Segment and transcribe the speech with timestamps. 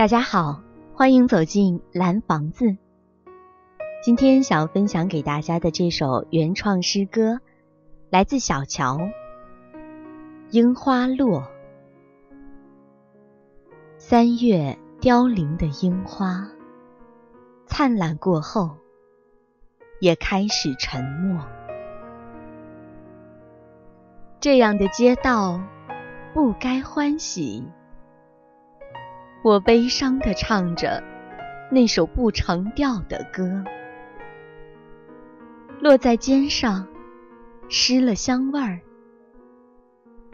[0.00, 0.62] 大家好，
[0.94, 2.78] 欢迎走进蓝房子。
[4.02, 7.40] 今天想要分享给大家的这首原创诗歌，
[8.08, 8.96] 来自小乔，
[10.52, 11.42] 《樱花落》。
[13.98, 16.48] 三月凋零的樱花，
[17.66, 18.70] 灿烂过后，
[20.00, 21.44] 也开始沉默。
[24.40, 25.60] 这样的街道，
[26.32, 27.62] 不该欢喜。
[29.42, 31.02] 我悲伤地唱着
[31.70, 33.64] 那首不成调的歌，
[35.80, 36.86] 落在肩上，
[37.70, 38.80] 失了香味儿。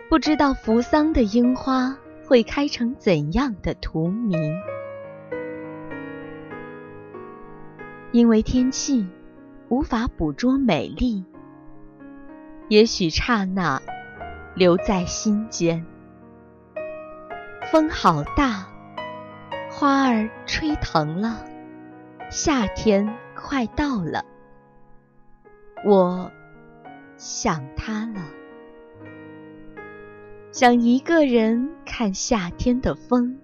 [0.09, 1.97] 不知道扶桑的樱花
[2.27, 4.37] 会开成怎样的荼蘼，
[8.11, 9.07] 因为天气
[9.69, 11.25] 无法捕捉美丽，
[12.69, 13.81] 也许刹那
[14.57, 15.87] 留在心间。
[17.71, 18.67] 风好大。
[19.79, 21.45] 花儿吹疼了，
[22.31, 24.25] 夏天快到了，
[25.85, 26.33] 我
[27.19, 28.23] 想他了，
[30.51, 33.39] 想一个人看夏天的风，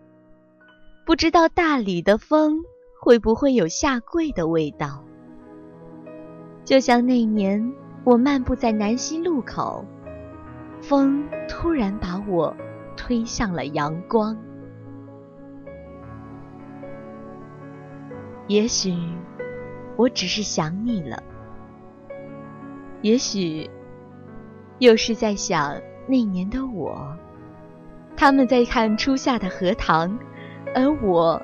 [1.04, 2.62] 不知道大理的风
[2.98, 5.04] 会不会有下跪的味道，
[6.64, 9.84] 就像那年我漫步在南溪路口，
[10.80, 12.56] 风突然把我
[12.96, 14.34] 推向了阳光。
[18.52, 18.94] 也许
[19.96, 21.22] 我只是想你了，
[23.00, 23.70] 也许
[24.78, 27.16] 又是在想那年的我。
[28.14, 30.18] 他们在看初夏的荷塘，
[30.74, 31.40] 而我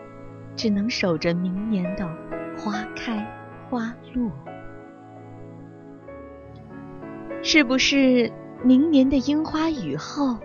[0.54, 2.06] 只能守着明年的
[2.58, 3.26] 花开
[3.70, 4.30] 花落。
[7.42, 8.30] 是不是
[8.62, 10.36] 明年的樱花雨后，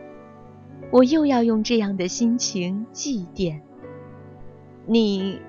[0.94, 3.60] 我又要用这样的心情祭奠
[4.86, 5.42] 你？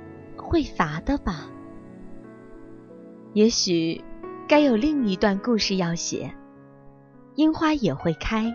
[0.54, 1.50] 会乏的吧？
[3.32, 4.00] 也许
[4.46, 6.32] 该有另一段故事要写。
[7.34, 8.54] 樱花也会开，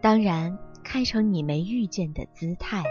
[0.00, 2.84] 当然开成你没遇见的姿态。